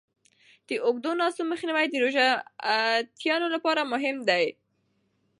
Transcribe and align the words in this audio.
د 0.67 0.69
اوږدو 0.85 1.11
ناستو 1.19 1.43
مخنیوی 1.51 1.85
د 1.89 1.95
روژهتیانو 2.03 3.47
لپاره 3.55 3.81
مهم 3.93 4.17
دی. 4.29 4.45